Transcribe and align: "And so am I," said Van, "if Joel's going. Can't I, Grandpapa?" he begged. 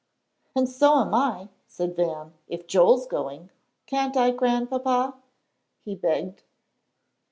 "And 0.55 0.67
so 0.67 0.99
am 1.01 1.13
I," 1.13 1.49
said 1.67 1.95
Van, 1.95 2.33
"if 2.47 2.65
Joel's 2.65 3.05
going. 3.05 3.51
Can't 3.85 4.17
I, 4.17 4.31
Grandpapa?" 4.31 5.13
he 5.83 5.93
begged. 5.93 6.41